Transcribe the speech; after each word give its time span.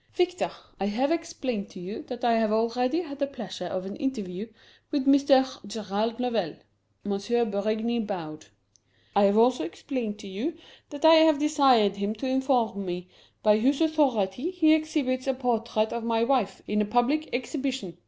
"Victor, 0.13 0.49
I 0.79 0.85
have 0.87 1.11
explained 1.11 1.69
to 1.69 1.79
you 1.79 2.01
that 2.07 2.23
I 2.25 2.33
have 2.33 2.51
already 2.51 3.01
had 3.03 3.19
the 3.19 3.27
pleasure 3.27 3.67
of 3.67 3.85
an 3.85 3.95
interview 3.97 4.47
with 4.89 5.05
Mr. 5.05 5.45
Gerald 5.67 6.19
Lovell." 6.19 6.55
M. 7.05 7.51
Berigny 7.51 7.99
bowed. 7.99 8.47
"I 9.15 9.25
have 9.25 9.37
also 9.37 9.63
explained 9.63 10.17
to 10.17 10.27
you 10.27 10.55
that 10.89 11.05
I 11.05 11.13
have 11.13 11.37
desired 11.37 11.97
him 11.97 12.15
to 12.15 12.25
inform 12.25 12.83
me 12.83 13.09
by 13.43 13.59
whose 13.59 13.79
authority 13.79 14.49
he 14.49 14.73
exhibits 14.73 15.27
a 15.27 15.35
portrait 15.35 15.93
of 15.93 16.03
my 16.03 16.23
wife 16.23 16.63
in 16.67 16.81
a 16.81 16.85
public 16.85 17.29
exhibition. 17.31 17.99